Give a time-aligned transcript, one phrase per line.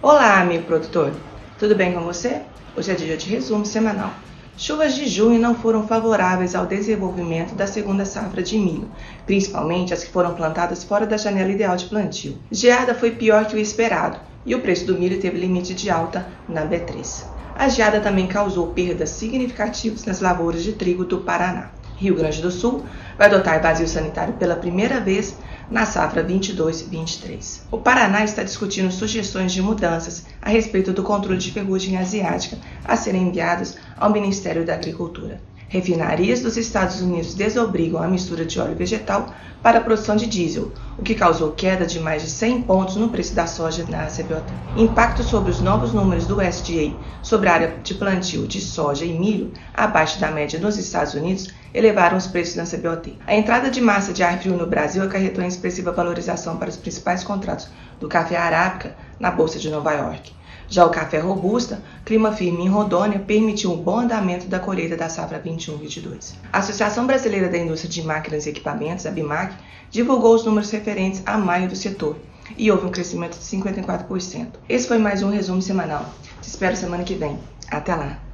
[0.00, 1.12] Olá, amigo produtor!
[1.58, 2.42] Tudo bem com você?
[2.76, 4.12] Hoje é dia de resumo semanal.
[4.56, 8.88] Chuvas de junho não foram favoráveis ao desenvolvimento da segunda safra de milho,
[9.26, 12.38] principalmente as que foram plantadas fora da janela ideal de plantio.
[12.48, 16.28] Geada foi pior que o esperado e o preço do milho teve limite de alta
[16.48, 17.24] na B3.
[17.56, 21.70] A geada também causou perdas significativas nas lavouras de trigo do Paraná.
[21.96, 22.84] Rio Grande do Sul
[23.18, 25.36] vai adotar vazio sanitário pela primeira vez
[25.70, 27.62] na safra 22-23.
[27.70, 32.96] O Paraná está discutindo sugestões de mudanças a respeito do controle de ferrugem asiática a
[32.96, 35.40] serem enviadas ao Ministério da Agricultura.
[35.68, 39.28] Refinarias dos Estados Unidos desobrigam a mistura de óleo vegetal
[39.62, 43.10] para a produção de diesel, o que causou queda de mais de 100 pontos no
[43.10, 44.44] preço da soja na CBOT.
[44.78, 49.12] Impacto sobre os novos números do USDA sobre a área de plantio de soja e
[49.12, 53.18] milho abaixo da média nos Estados Unidos elevaram os preços na CBOT.
[53.26, 56.76] A entrada de massa de ar frio no Brasil acarretou em expressiva valorização para os
[56.76, 57.68] principais contratos
[58.00, 60.37] do café arábica na Bolsa de Nova York.
[60.70, 65.08] Já o café robusta, clima firme em Rondônia, permitiu um bom andamento da colheita da
[65.08, 66.34] safra 21-22.
[66.52, 69.54] A Associação Brasileira da Indústria de Máquinas e Equipamentos, a BIMAC,
[69.90, 72.16] divulgou os números referentes a maio do setor
[72.56, 74.46] e houve um crescimento de 54%.
[74.68, 76.04] Esse foi mais um resumo semanal.
[76.42, 77.38] Te espero semana que vem.
[77.70, 78.27] Até lá!